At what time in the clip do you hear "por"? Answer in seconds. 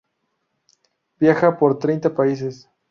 1.59-1.77